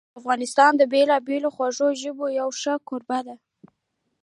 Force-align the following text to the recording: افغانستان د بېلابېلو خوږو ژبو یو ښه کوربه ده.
افغانستان 0.19 0.71
د 0.77 0.81
بېلابېلو 0.91 1.49
خوږو 1.55 1.87
ژبو 2.01 2.25
یو 2.39 2.49
ښه 2.59 2.73
کوربه 2.87 3.19
ده. 3.27 3.35